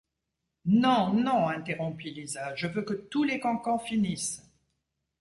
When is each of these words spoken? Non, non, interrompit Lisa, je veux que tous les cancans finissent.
Non, 0.65 1.13
non, 1.13 1.47
interrompit 1.47 2.09
Lisa, 2.09 2.55
je 2.55 2.65
veux 2.65 2.81
que 2.81 2.95
tous 2.95 3.21
les 3.23 3.39
cancans 3.39 3.77
finissent. 3.79 4.41